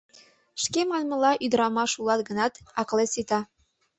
—Шке 0.61 0.81
манмыла, 0.89 1.31
ӱдырамаш 1.45 1.91
улат 2.01 2.21
гынат, 2.29 2.53
акылет 2.81 3.09
сита. 3.13 3.39